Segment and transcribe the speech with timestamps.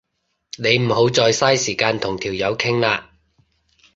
[0.57, 3.11] 你唔好再嘥時間同條友傾啦